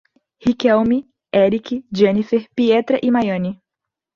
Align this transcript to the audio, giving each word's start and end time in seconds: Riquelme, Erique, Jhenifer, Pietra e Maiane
Riquelme, 0.39 1.05
Erique, 1.31 1.85
Jhenifer, 1.91 2.47
Pietra 2.55 2.97
e 3.03 3.11
Maiane 3.11 3.61